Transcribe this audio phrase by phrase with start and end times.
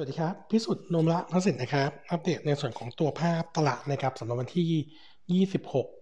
[0.00, 5.97] สวัสดีครับ พิสุทธิ์นมละพสินนะครับ อัปเดตในส่วนของตัวภาพตลาดนะครับสำหรับวันที่ 26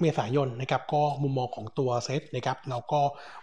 [0.00, 3.00] เมษายนนะครับก็มุมมองของตัวเซตนะครับแล้วก็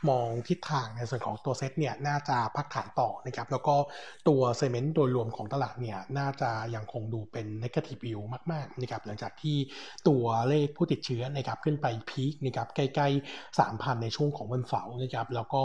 [0.09, 3.75] มองทิศทางในส่วนของตัวเซตเนี่ยน่าจะพักฐานต่อนะครับแล้วก็
[4.27, 8.19] ตัวเซเมนต์โดยรวมของตลาดเนี่ยน่าจะยังคงดูเป็นนกาทีฟวิว
[8.51, 9.57] มากๆนะครับหลังจากที่
[10.07, 15.61] ตัวเลขผู้ติดเชื้อนะครับขึ้นไปพีคนะครับใกล้ๆ 3,000 ในช่วงของวันเสาร์นะครับแล้วก็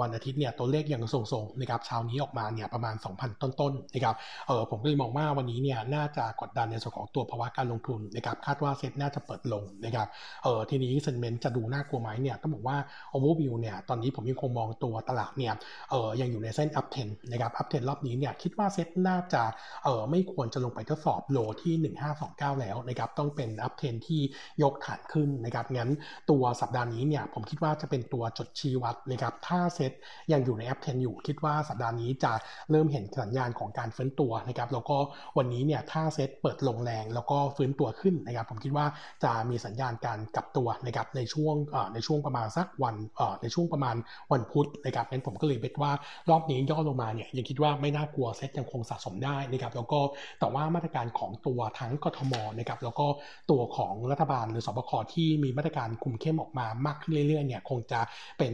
[0.00, 4.16] วันอาทิตย์เนี่ยตัวเลขยังทรงๆนะครับเช้านี้ออกมาเนี่ยประมาณ 2,000 ต้นๆนะครับ
[4.46, 10.08] เออผมก็เลยมองว่าวันนี้เนี่ยน่าจะกดดันในส่วนของตัวภาวะการลงทุนนะครับคาดว่าเซ็ตน่าจะเปิดลงนะครับ
[10.44, 12.76] เออทีนี้ sentiment จะดูน่ากลัวไหมเนี่ยต้องบอกว่า
[13.10, 15.54] โอเวอร์วิวเนี่ยตอนนี้ผมยังคงมองตัวตลาดเนี่ย
[15.90, 19.42] เออยังอยู่ในเส้น uptrend นะครับ uptrend รอบนี้เนี่ยคิดว่าเซ็ตน่าจะ
[19.84, 21.74] เออไม่ควรจะลงไปทดสอบ low ที่
[22.18, 24.20] 1529 แล้วนะครับต้องเป็น uptrend ที่
[24.62, 25.90] ยกฐานขึ้นนะครับงั้น
[26.30, 29.92] ตัวสัปดาห์นี้เนี่ยผมคิดว่าจะเป็นตัวจุดชี้วัดนะครับถ้าเซ็ต
[30.32, 32.32] ยังอยู่ใน uptrend อยู่คิดว่าสัปดาห์นี้จะ
[32.70, 34.96] เริ่มเห็นสัญญาณของการฟื้นตัวนะครับแล้วก็
[35.38, 38.86] วันนี้เนี่ยถ้าเซ็ตเปิดลงแรง แล้วก็ฟื้นตัวขึ้นนะครับผมคิดว่า
[39.24, 41.54] จะมีสัญญาณการกลับตัวนะครับในช่วง
[41.94, 42.96] ในช่วงประมาณสักวัน
[43.42, 43.96] ในช่วงประมาณ
[44.32, 45.92] วันพุธนะครับนั้นผมก็เลย bet ว่า
[46.30, 50.00] รอบนี้ย่อลงมาเนี่ยยังคิดว่าไม่น่ากลัวเซ็ตยังคงสะสมได้นะครับแล้วก็
[50.40, 53.06] แต่ว่ามาตรการของตัวทั้งกทมนะครับแล้วก็
[53.50, 58.00] ตัวของรัฐบาลหรือศบคที่มีมาตรการคุมเข้มออกมามากขึ้นเรื่อยๆเนี่ยคงจะ
[58.38, 58.52] เป็น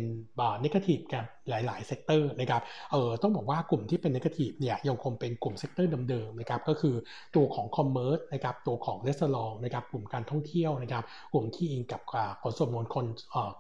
[0.62, 6.94] negative กับ หลาย ๆ sector นะครับ เออต้องบอกว่ากลุ่มที่เป็น negative เนี่ยยังคงเป็นกลุ่ม sector เดิมๆนะครับ ก็คือ
[7.36, 12.00] ตัวของ commerce นะครับ ตัวของ restaurant นะครับ กลุ่มการท่องเที่ยวนะครับ กลุ่มที่อิงกับ
[12.42, 13.05] ขนส่งมวลชน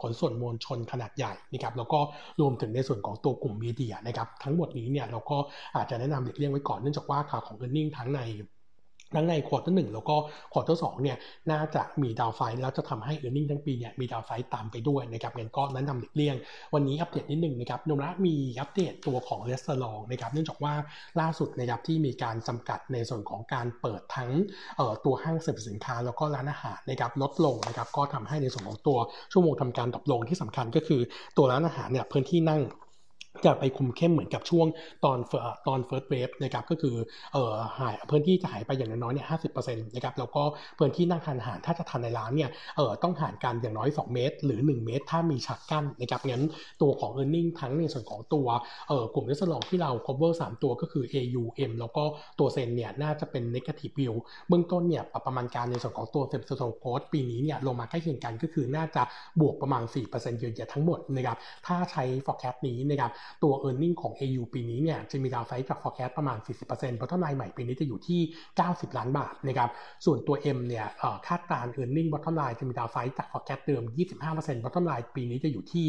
[0.02, 1.98] ขนส่งมวลชนขนาดใหญ่นะครับ แล้วก็
[2.40, 5.38] รวมถึงในส่วนของตัวกลุ่ม media นะครับ ทั้งหมดนี้เนี่ยเราก็
[5.76, 8.20] อาจจะแนะนำหลีกเลี่ยงไว้ก่อนเนื่องจากว่าข่าวของ e a r n i n g ทั้งใน
[9.14, 10.16] ทั้งใน quarter หนึ่งแล้วก็
[10.52, 11.16] quarter สองเนี่ย
[11.50, 16.36] น่าจะมี downside แล้วจะทำให้ earning ทั้งปีเนี่ยมี downside ตามไปด้วยนะครับงั้นก็แนะนำหลีกเลี่ยง
[16.74, 20.74] วันนี้อัปเดตนิดหนึ่งนะครับโนมูระมีอัปเดตตัวของ restaurant นะครับเนื่องจากว่า
[21.20, 24.30] ล่าสุดนะครับที่มีการจำกัดในส่วนของการเปิดทั้ง
[25.04, 28.98] ตัวห้างสรรพสินค้า แล้วก็ร้านอาหารนะครับลดลงนะครับก็ทำให้ในส่วนของตัว
[29.32, 31.00] ชั่วโมงทำการ drop ลงที่สำคัญก็คือ
[31.36, 32.62] ตัวร้านอาหารเนี่ยพื้นที่นั่ง
[33.44, 34.66] จะไปคุมเข้มเหมือนกับช่วง
[35.04, 35.18] ตอน
[35.68, 36.96] ตอน first wave นะครับก็คือ
[37.32, 40.42] เอ่อหายพื้นที่จะหายไปอย่างน้อยเนี่ยห้าสิบเปอร์เซ็นต์นะครับแล้วก็
[40.78, 46.44] พื้นที่นั่งทานอาหารถ้าจะทานในร้านเนี่ยเอ่อต้องห่างกันอย่างน้อย 2 เมตร หรือ 1 เมตร ถ้ามีฉากกั้นนะครับงั้น
[46.82, 48.46] ตัวของ e a r n i n g ทั้งในส่วนของตัว
[48.88, 52.04] เอ่อกลุ่ม restaurant ที่เรา cover 3 ตัวก็คือ AU M แล้วก็
[52.38, 54.14] ตัว ZEN เนี่ยน่าจะเป็น negative view
[54.48, 59.02] เบื้องต้นเนี่ยประมาณการในส่วนของตัว same store growth ปีนี้เนี่ยลงมาใกล้เคียงกันก็คือน่าจะ
[59.40, 61.36] บวกประมาณ4%เยือนเยียทั้งหมดนะครับ
[61.66, 63.10] ถ้าใช้ forecast นี้นะครับ
[63.42, 66.96] ตัว e a r n i n g ของ AU ปีนี้เนี่ยจะมี downside จาก forecast ประมาณ 40%
[66.96, 68.20] bottom line ใหม่ปีนี้จะอยู่ที่
[68.58, 69.70] 90 ล้านบาทนะครับ
[70.04, 70.86] ส่วนตัว M เนี่ย
[71.28, 73.82] คาดการ earning bottom line จะมี downside จาก forecast เดิม
[74.24, 75.86] 25% bottom line ปีนี้จะอยู่ที่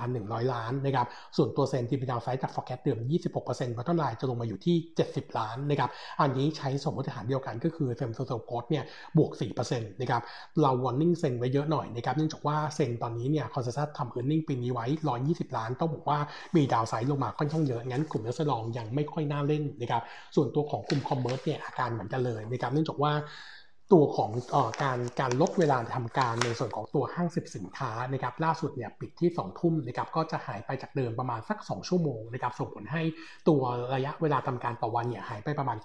[0.00, 1.06] 1,100 ล้านนะครับ
[1.36, 2.98] ส่วนตัว ZEN ที่มี downside จาก forecast เดิม
[3.38, 4.76] 26% bottom line จะลงมาอยู่ที่
[5.08, 5.90] 70 ล้านนะครับ
[6.20, 8.84] อันนี้ใช้สมมติฐานเดียวกันก็คือ same store sales growth เนี่ย
[9.18, 9.32] บวก
[9.66, 10.22] 4%นะครับ
[10.60, 14.86] เรา warning เซนไว้เยอะหน่อยนะครับเนื่องจากว่า ZEN ตอนนี้เนี่ย consensus ทำ earning ปีนี้ไว้
[15.22, 16.18] 120 ล้านต้องบอกว่า
[16.56, 20.02] มี downside ลงมาค่อนข้างเยอะงั้นกลุ่มนักสลองยังไม่ค่อยน่าเล่นนะครับ
[20.34, 23.12] ส่วนตัวของกลุ่ม commerce เนี่ยอาการเหมือนกันเลยนะครับเนื่องจากว่า
[23.94, 33.02] ตัวของอการการลดเวลาทำการในส่วนของตัวห้างสรรพสินค้านะครับล่าสุดเนี่ยปิดที่2ทุ่มนะครับก็จะหายไปจากเดิมประมาณสัก 2 ชั่วโมงนะครับส่งผลให้
[33.48, 33.60] ตัว
[33.94, 35.78] ระยะเวลาทำการต่อวันเนี่ยหายไปประมาณ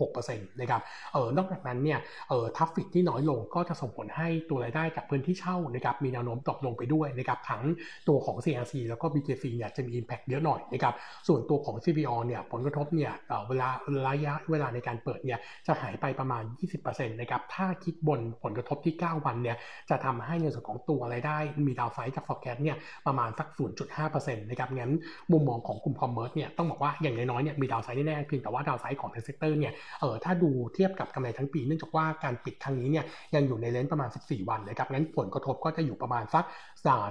[0.00, 0.80] 9-16%นะครับ
[1.12, 1.98] เออนอกจากนั้นเนี่ย
[2.28, 7.62] เออทัฟฟิกที่น้อยลงก็จะส่งผลให้ตัวรายได้จากพื้นที่เช่านะครับมีแนวโน้มตกลงไปด้วยนะครับทั้ง
[8.08, 10.94] ตัวของ CRC แล้วก็ BKC เนี่ยจะมี Impact เยอะหน่อยนะครับ
[11.28, 13.12] ส่วนตัวของ CPO เนี่ยผลกระทบเนี่ย
[13.48, 13.68] เวลา
[14.08, 16.42] ระยะเวลาในการเปิดเนี่ยจะหายไปประมาณ
[16.82, 19.56] 20%นะครับถ้าคิดบนผลกระทบที่ 9 วันเนี่ย
[19.90, 21.36] จะทำให้ในส่วนของตัวรายได้
[21.66, 22.76] มีดาวไซด์จาก forecast เนี่ย
[23.06, 23.48] ประมาณสัก
[23.94, 24.92] 0.5%นะครับงั้น
[25.32, 33.04] มุมมองของกลุ่ม commerce เนี่ยต้องบอกว่าอย่างน้อยๆเนี่ยมี downside แน่ๆเพียงแต่ว่า downside ของใน sector เนี่ยเออถ้าดูเทียบกับกำไรทั้งปีเนื่องจากว่าการปิดครั้งนี้เนี่ย
[33.34, 36.44] ยังอยู่ใน range ประมาณ 14 วันนะครับงั้นผลกระทบก็จะอยู่ประมาณสัก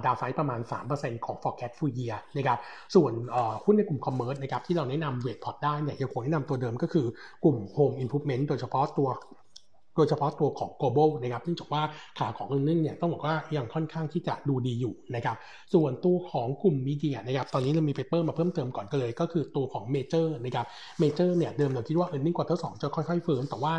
[0.06, 0.60] downside ประมาณ
[0.92, 2.58] 3%ของ forecast full year นะครับ
[2.94, 3.12] ส่วน
[3.64, 7.06] หุ้นในกลุ่ม commerce นะครับที่เราแนะนำ weight พอร์ตได้เนี่ยยังคงแนะนำตัวเดิมก็คือ
[7.44, 9.08] กลุ่ม Home Improvement โดยเฉพาะตัว
[9.96, 11.82] โดยเฉพาะตัวของ GLOBAL นะครับเนื่องจากว่า
[12.18, 15.36] ขาของ earning เนี่ยต้องบอกว่ายังค่อนข้างที่จะดูดีอยู่นะครับ
[15.74, 20.66] ส่วนตัวของกลุ่ม media นะครับตอนนี้เรามี paper มาเพิ่มเติมก่อนกันเลย ก็คือตัวของเมเจอร์นะครับ
[21.00, 23.74] เมเจอร์เนี่ยเดิมเราคิดว่า earning quarter จะค่อยๆฟื้นแต่ว่า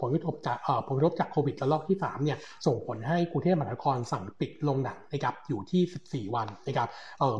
[0.00, 6.88] ผลกระทบจากผลกระทบจากโควิดระลอกที่3เนี่ยส่งผลให้กรุงเทพมหานครสั่งปิดโรงหนังนะครับอยู่ที่ 14 วันนะครับ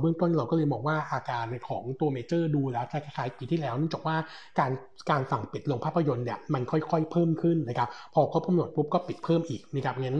[0.00, 4.16] เบื้องต้นเราก็เลยมองว่าอาการของตัวเมเจอร์ดูแล้วคล้ายๆปีที่แล้วเนื่องจากว่า
[4.58, 4.72] การ
[5.10, 10.18] การสั่งปิดโรงภาพยนตร์เนี่ยมันค่อย ๆ เพิ่มขึ้นนะครับพอครบกำหนดปุ๊บก็ปิดเพิ่มอีกนะครับงั้น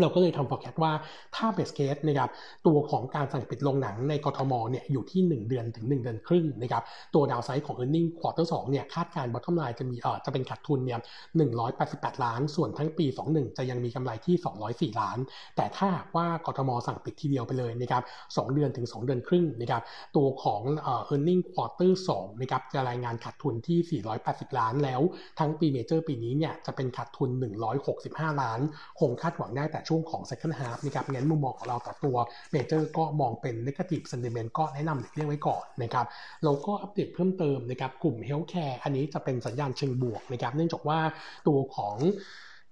[0.00, 0.92] เราก็เลยทำ forecast ว่า
[1.36, 2.30] ถ้า best case นะครับ
[2.66, 6.82] ตัวของการสั่งปิดโรงหนังในกทมเนี่ยอยู่ที่ 1 เดือนถึง 1 เดือนครึ่งนะครับ
[7.14, 10.98] ตัวดาวไซด์ของ e a r n i n g quarter 2เนี่ยคาดการณ์ bottom line จะมีเอ่อจะเป็นขาดทุนเนี่ย
[11.60, 14.36] 188 ล้าน ส่วนทั้งปี 21 จะยังมีกำไรที่
[14.92, 15.18] 204 ล้าน
[15.56, 15.86] แต่ถ้า
[16.16, 19.82] ว่ากทมสั่งปิดทีเดียวไปเลยนะครับ2เดือนถึง 2 เดือนครึ่งนะครับ
[20.16, 25.00] ตัวของเอ่อ e a r n i n g quarter 2นะครับจะรายงานขาดทุนที่ 480 ล้านแล้ว
[25.38, 27.30] ทั้งปีเมเจอร์ปีนี้เนี่ยจะเป็นขาดทุน
[27.84, 28.60] 165 ล้าน
[29.00, 32.16] คงคาดหวังได้แต่ช่วงของ second half นะครับงั้นมุมมองของเราต่อตัว
[32.52, 36.06] เมเจอร์ก็มองเป็น negative sentiment ก็แนะนำหลีกเลี่ยงไว้ก่อนนะครับ
[36.44, 40.98] เราก็อัปเดตเพิ่มเติมนะครับกลุ่ม healthcare อันนี้จะเป็นสัญญาณเชิงบวกนะครับเนื่องจากว่า
[41.46, 41.96] ตัวของ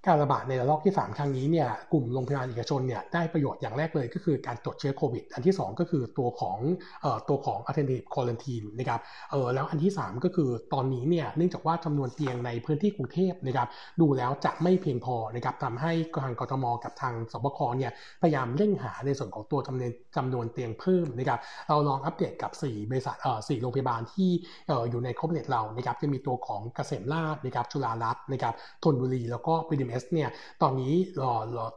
[0.07, 6.59] การระบาดในระลอกที่ 3 ครั้งนี้เนี่ยกลุ่มโรงพยาบาลเอกชนเนี่ยได้ประโยชน์อย่างแรกเลยก็คือการตรวจเชื้อโควิด อันที่ 2 ก็คือตัวของ
[7.05, 9.01] ออตัวของ alternative quarantine นะครับ
[9.31, 13.69] เออแล้วอันที่ 3 ก็คือตอนนี้เนี่ยเนื่องจากว่าจำนวนเตียงในพื้นที่กรุงเทพนะครับ
[14.01, 21.39] ดูแล้วจะไม่เพียงพอนะครับทำให้ทางกทมกับทางสบคเนี่ยพยายามเร่งหาในส่วนของตัวจำนวนจำนวนเตียงเพิ่มนะครับ
[21.69, 24.31] เราลองอัปเดตกับ 4 บริษัทเอ่อ4โรงพยาบาลที่
[24.69, 28.55] เอ่ออยู่ในคอบเนตเรานะครับจะมีตัวของเกษมราชนะครับจุฬารัตน์นะครับ
[28.85, 29.55] ธนบุรีแล้วก็
[29.93, 30.31] MS เนี่ย
[30.63, 30.95] ตอนนี้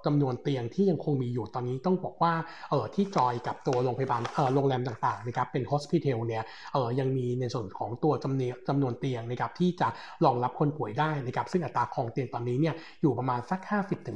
[0.06, 2.34] จำนวนเตียงที่ยังคงมีอยู่ตอนนี้ต้องบอกว่า
[2.70, 9.88] เออที่จอยกับตัวโรงพยาบาลเออโรงแรมต่างๆนะครับเป็น hospital เนี่ยเออยังมีในส่วนของตัวจำนวนจำนวนเตียงนะครับที่จะ
[10.26, 13.60] รองรับคนป่วยได้นะครับซึ่งอัตราครองเตียงตอนนี้เนี่ยอยู่ประมาณสัก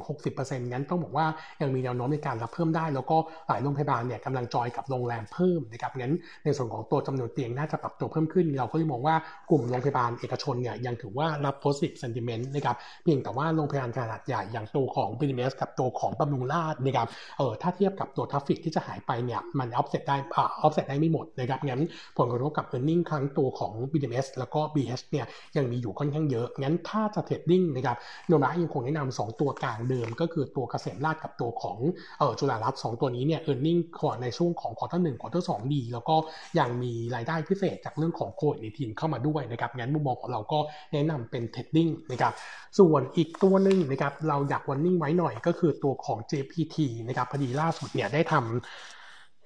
[0.07, 1.25] 50-60%งั้นต้องบอกว่า
[1.61, 3.17] ยังมีแนวโน้มในการรับเพิ่มได้ แล้วก็
[3.47, 6.13] หลายโรงพยาบาลเนี่ยกำลังจอยกับโรงแรมเพิ่มนะครับงั้น
[6.43, 9.15] ในส่วนของตัวจำนวนเตียงน่าจะปรับตัวเพิ่มขึ้น เราก็เลยมองว่า
[9.49, 17.07] กลุ่มโรงพยาบาลเอกชนเนี่ยยังถือว่ารับ positive sentiment นะครับเพียงแต่ว่าโรงพยาบาลขนาดใหญ่อย่างตัวของ b ิ m s กับตัวของบำรุงราชนะครับ
[17.37, 21.81] เออถ้าเทียบกับตัว traffic ที่จะหายไปเนี่ยมันออฟเซ็ตได้อ่าออฟเซ็ตได้ไม่หมดนะครับงั้น
[22.17, 25.25] ผลกระทบกับ e a r n i n g ครั้งตัวของ BDMS แล้วก็ BH เนี่ย
[25.57, 27.97] ยังมีอยู่ค่อนข้างเยอะ งั้นถ้าจะ trading นะครับ
[28.27, 31.77] โนมูระยังคงแนะนำ2ตัวกลางเดิม ก็คือตัวเกษมราษฎร์กับตัวของ
[32.19, 36.15] เออจุฬารัตน์2ตัวนี้เนี่ย e a r n i n g ขอในช่วงของ quarter หนึ่ง quarter สองดีแล้วก็
[36.59, 40.59] ยังมีรายได้พิเศษจากเรื่องของโควิด nineteen เข้ามาด้วยนะครับงั้นมุมมองของเราก็
[40.93, 42.33] แนะนำเป็น trading นะครับ
[42.79, 46.77] ส่วนอีกตัวหนึ่งนะครับเราอยาก warning ไว้หน่อยก็คือตัวของ GFPT
[47.07, 48.98] นะครับพอดีล่าสุดเนี่ยได้ทำ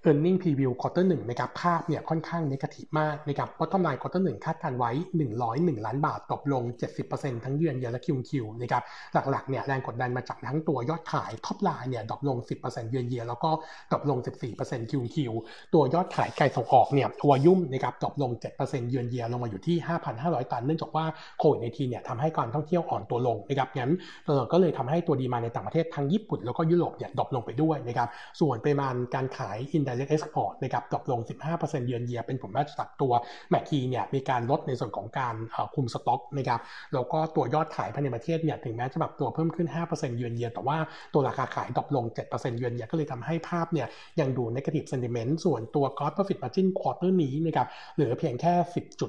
[0.09, 4.23] e a r n i n g preview quarter 1นะครับภาพเนี่ยค่อนข้าง negative มากนะครับ bottom line quarter
[4.33, 4.91] 1คาดการณ์ไว้
[5.38, 6.63] 101 ล้านบาทตกลง
[7.03, 8.83] 70%ทั้งเยือนเยือนและคิวคิวนะครับ
[9.13, 13.50] หลักๆเนี่ยแรงกดดันมาจากทั้งตัวยอดขาย top line เนี่ย drop ลง 10% year on year แล้วก็
[13.91, 14.19] drop ลง
[14.55, 15.33] 14%คิวคิว
[15.73, 19.77] ตัวยอดขายไก่ส่งออกเนี่ย volume นะครับ drop ลง 7%เยือนเยือนลงมาอยู่ที่
[20.15, 21.05] 5,500 ตัน เนื่องจากว่า
[21.39, 23.91] โควิด nineteen เนี่ยทำให้การท่องเที่ยวอ่อนตัวลงนะครับงั้น
[24.25, 28.07] เออก็เลยทำให้ตัว demand ในต่างประเทศทั้งญี่ปุ่นแล้วก็ยุโรปเนี่ย drop ลงไปด้วยนะครับ
[28.39, 31.19] ส่วนปริมาณการขายอินด direct export นะครับ drop ลง
[31.53, 33.13] 15% year on year เป็นผลมาจากตัว
[33.50, 35.35] McKey เนี่ยมีการลดในส่วนของการ
[35.75, 36.59] คุมสต็อกนะครับ
[36.93, 40.77] แล้วก็ตัวยอดขายภายในประเทศเนี่ยถึงแม้จะปรับตัวเพิ่มขึ้น 5%เยือนเยียแต่ว่า
[41.13, 43.87] ตัวราคาขาย drop ลง 7% year on year ก็เลยทำให้ภาพเนี่ย
[44.19, 48.53] ยังดู negative sentiment ส่วนตัว gross profit margin quarter นี้นะครับเหลือเพียงแค่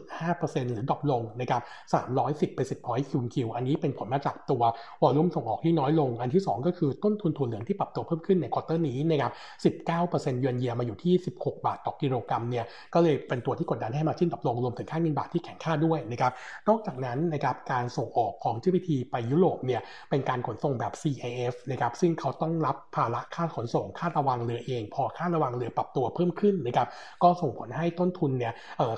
[0.08, 1.62] 10.5%หรือ drop ลงนะครับ
[2.10, 4.62] 310 basis point QoQ อันนี้เป็นผลมาจากตัว
[5.02, 9.32] volume ส่งออกที่น้อยลง อันที่ 2 ก็คือต้นทุนถั่วเหลืองที่ปรับตัวเพิ่มขึ้นใน quarter นี้นะครับ
[9.92, 16.32] 19%เยือนเยียมาอยู่ที่ 16 บาทต่อกิโลกรัมเนี่ยก็เลยเป็นตัวที่กดดันให้ margin ตกลงรวมถึงค่าเงินบาทที่แข็งค่าด้วยนะครับ
[16.68, 19.80] นอกจากนั้นนะครับการส่งออกของ GFPT ไปยุโรปเนี่ย
[20.10, 26.88] เป็นการขนส่งแบบ CIF นะครับซึ่งเขาต้องรับภาระค่าขนส่งค่าระวางเรือเอง พอค่าระวางเรือปรับตัวเพิ่มขึ้นนะครับ
[27.22, 28.52] ก็ส่งผลให้ต้นทุนเนี่ย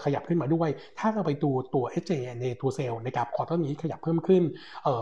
[0.04, 0.68] ขยับขึ้นมาด้วย
[0.98, 4.42] ถ้าเราไปดูตัว SJ ในตัวเซลนะครับ quarter นี้ขยับเพิ่มขึ้น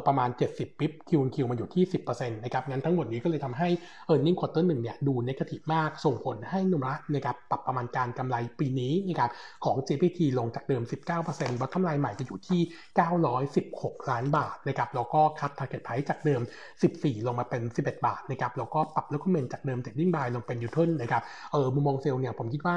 [0.06, 3.68] ประมาณ 70 bps QoQ มันอยู่ที่ 10%นะครับงั้นทั้งหมดนี้ก็เลยทำให้
[4.12, 9.30] e a r n i n g quarter หนึ่งเนี่ยดู negative มากส่งผลให้โนมูระนะครับปรับประมาณการกำไรปีนี้นะครับ
[9.64, 10.82] ของ GFPT ลงจากเดิม
[11.22, 12.60] 19%บัตกำไรใหม่จะอยู่ที่
[13.34, 16.40] 916 ล้านบาทนะครับแล้วก็คัด target price จากเดิม
[16.82, 22.76] 14 ลงมาเป็น 11 บาทนะครับแล้วก็ปรับแล้วก็เมนจากเดิม trading buy ลงเป็นยูทิลนะครับเออมุมมองเซลล์เนี่ยผมคิดว่า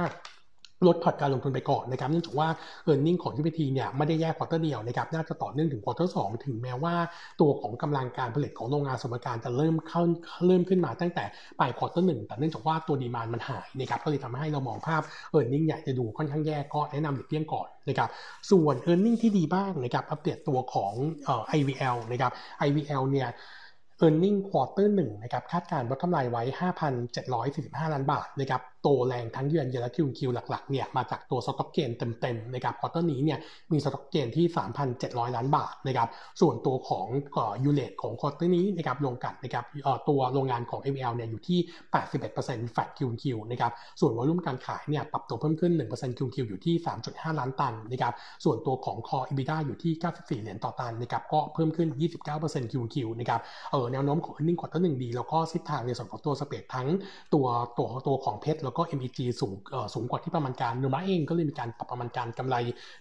[0.87, 2.47] ลดพอร์ตการลงทุนไปก่อนนะครับเนื่องจากว่า
[2.91, 6.95] e a r n i n g ของ GPT เนี่ยไม่ได้แยกควอเตอร์เดียวนะครับน่าจะต่อเนื่องถึงควอเตอร์สถึงแม้ว่า
[7.41, 10.01] ตัวของกำลังการผลิตของโรงงานสมการจะเริ่มเข้า
[10.45, 11.25] เริ่มขึ้นมาตั้งแต่
[11.59, 15.01] ปลายควอเตอร์หนึ่งแต่เนื่องจากว่าตัวดีมานมันหายนะครับก็เลยทำให้เรามองภาพ
[15.37, 18.09] e a r n i n g อยากจะดูค่อนข้างแย่ก็แนะนำหลีกเลี่ยงก่อนนะครับ
[18.51, 20.93] ส่วน e a r n i n g ที่ดีบ้างนะครับอัปเดตตัวของ
[21.25, 22.31] เอ่อ IVL นะครับ
[22.67, 23.29] IVL เนี่ย
[24.05, 26.43] e a r n i n g quarter 1นะครับคาดการณ์ bottom line ไว้
[27.17, 33.39] 5,745 ล้านบาทนะครับโตแรงทั้ง year on year และ QoQ หลักๆเนี่ยมาจากตัว stock gain เต็มๆนะครับ quarter นี้เนี่ย
[33.71, 34.45] มี stock gain ที่
[34.91, 36.09] 3,700 ล้านบาทนะครับ
[36.41, 37.07] ส่วนตัวของ
[37.63, 39.65] U-rate ของ quarter นี้นะครับโรงกลั่นนะครับ
[40.09, 41.59] ตัวโรงงานของ IVL เนี่ยอยู่ที่
[42.15, 46.75] 81% flat QoQ นะครับส่วน volume การขายเนี่ยปรับตัวเพิ่มขึ้น 1% QoQ อยู่ที่
[47.07, 48.13] 3.5 ล้านตันนะครับ
[48.43, 51.89] ส่วนตัวของคอ EBITDA อยู่ที่ 94 เหรียญต่อตันนะครับก็เพิ่มขึ้น
[52.31, 56.87] 29% QoQ นะครับเออแนวโน้มของ earning quarter หนึ่งดี แล้วก็ทิศทางในส่วนของตัว spread ทั้ง
[57.33, 57.45] ตัว
[57.77, 59.53] ตัวตัวของ PET แล้วก็ MEG สูง
[59.93, 62.55] สูงกว่าที่ประมาณการโนมูระเองก็เลยมีการปรับประมาณการกำไร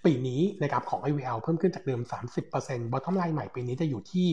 [0.05, 2.01] ปีนี้นะครับของ IVL เพิ่มขึ้นจากเดิม
[2.47, 4.27] 30% bottom line ใหม่ปีนี้จะอยู่ที่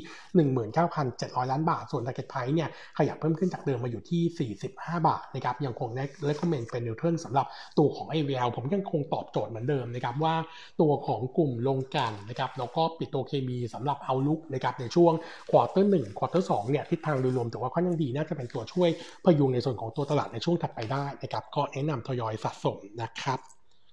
[0.91, 7.45] 19,700 ล้านบาท ส่วน target price เนี่ยขยับเพิ่มขึ้นจากเดิมมาอยู่ที่ 45 บาทนะครับยังคงแนะ recommend เป็น neutral สำหรับ
[7.77, 10.35] ตัวของ IVL ผมยังคงตอบโจทย์เหมือนเดิมนะครับว่า
[10.81, 15.13] ตัวของกลุ่มโรงกลั่นนะครับแล้วก็ปิโตรเคมีสำหรับ outlook นะครับในช่วง
[15.51, 18.89] quarter หนึ่ง quarter สองเนี่ยทิศทางโดยรวมถือว่าค่อนข้างดีน่าจะเป็นตัวช่วย
[19.25, 23.39] พยุงในส่วนของตัวตลาดในช่วงถัดไปได้นะครับก็แนะนำทยอยสะสมนะครับ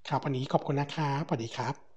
[0.09, 1.90] ครับวันนี้ขอบคุณนะครับสวัสดีครับ